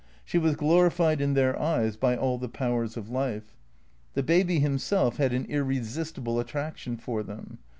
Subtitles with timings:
[0.25, 3.53] She was glorified in their eyes by all the powers of life.
[4.15, 7.59] The baby himself had an irresistible attraction for them.